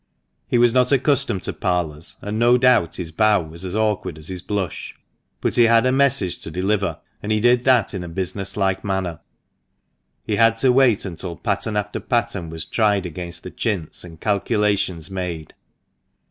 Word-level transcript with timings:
He 0.47 0.57
was 0.57 0.73
not 0.73 0.91
accustomed 0.91 1.43
to 1.43 1.53
parlours, 1.53 2.15
and 2.23 2.39
no 2.39 2.57
doubt 2.57 2.95
his 2.95 3.11
bow 3.11 3.39
was 3.43 3.63
as 3.63 3.75
awkward 3.75 4.17
as 4.17 4.29
his 4.29 4.41
blush; 4.41 4.95
but 5.41 5.55
he 5.57 5.65
had 5.65 5.85
a 5.85 5.91
message 5.91 6.39
to 6.39 6.49
deliver, 6.49 6.99
and 7.21 7.31
he 7.31 7.39
did 7.39 7.65
that 7.65 7.93
in 7.93 8.03
a 8.03 8.07
business 8.09 8.57
like 8.57 8.83
manner. 8.83 9.19
He 10.23 10.37
had 10.37 10.57
to 10.57 10.71
wait 10.73 11.05
until 11.05 11.35
pattern 11.35 11.77
after 11.77 11.99
pattern 11.99 12.49
was 12.49 12.65
tried 12.65 13.05
against 13.05 13.43
the 13.43 13.51
chintz, 13.51 14.03
and 14.03 14.19
calculations 14.19 15.11
made. 15.11 15.53